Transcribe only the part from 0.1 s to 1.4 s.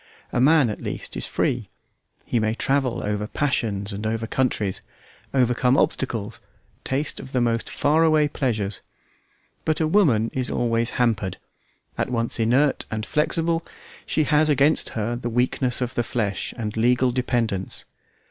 A man, at least, is